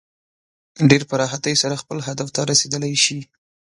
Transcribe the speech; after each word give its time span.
ډېر 0.89 1.01
په 1.09 1.15
راحتۍ 1.21 1.55
سره 1.61 1.79
خپل 1.81 1.97
هدف 2.07 2.27
ته 2.35 2.41
رسېدلی 2.51 2.93
شي. 3.03 3.19